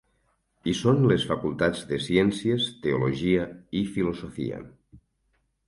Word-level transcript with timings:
Hi 0.69 0.73
són 0.79 1.03
les 1.11 1.25
facultats 1.31 1.83
de 1.91 1.99
Ciències, 2.07 2.67
Teologia 2.87 3.47
i 3.83 3.87
Filosofia. 3.99 4.67